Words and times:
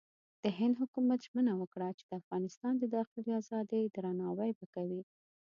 د 0.43 0.45
هند 0.57 0.73
حکومت 0.81 1.19
ژمنه 1.27 1.53
وکړه 1.57 1.87
چې 1.97 2.03
د 2.05 2.11
افغانستان 2.21 2.73
د 2.77 2.83
داخلي 2.95 3.31
ازادۍ 3.41 3.83
درناوی 3.95 4.51
به 4.59 4.65
کوي. 4.73 5.01